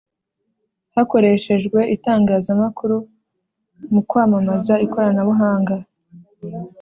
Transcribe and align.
Hakoreshejwe 0.95 1.79
itangazamakuru 1.95 2.97
mu 3.93 4.01
kwamamaza 4.09 4.73
ikoranabuhanga 4.85 5.75